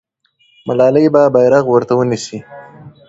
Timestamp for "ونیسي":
1.95-2.37